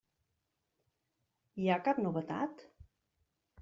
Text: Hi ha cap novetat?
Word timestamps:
Hi 1.65 1.71
ha 1.71 1.79
cap 1.91 2.03
novetat? 2.09 2.69